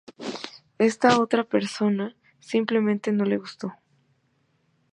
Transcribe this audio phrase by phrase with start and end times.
[0.79, 3.75] Esta otra persona simplemente no le gustó".